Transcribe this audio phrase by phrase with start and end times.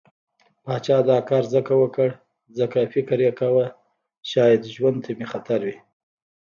[0.63, 2.09] پاچا دا کار ځکه وکړ،
[2.59, 3.65] ځکه فکر يې کوه
[4.31, 5.77] شايد ژوند ته مې خطر وي.